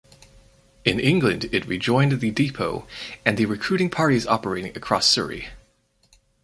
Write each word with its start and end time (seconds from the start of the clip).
In 0.83 0.99
England 0.99 1.43
it 1.51 1.67
rejoined 1.67 2.13
the 2.21 2.31
depot 2.31 2.87
and 3.23 3.37
the 3.37 3.45
recruiting 3.45 3.91
parties 3.91 4.25
operating 4.25 4.75
across 4.75 5.05
Surrey. 5.05 5.49